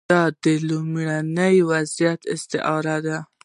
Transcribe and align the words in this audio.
دا 0.09 0.23
د 0.43 0.45
لومړني 0.69 1.55
وضعیت 1.69 2.21
استعاره 2.33 2.97
ده. 3.05 3.17